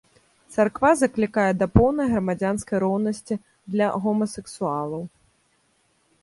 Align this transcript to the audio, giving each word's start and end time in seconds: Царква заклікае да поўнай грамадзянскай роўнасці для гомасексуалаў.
Царква 0.53 0.89
заклікае 1.01 1.51
да 1.61 1.67
поўнай 1.75 2.07
грамадзянскай 2.13 2.77
роўнасці 2.85 3.35
для 3.75 3.91
гомасексуалаў. 4.07 5.01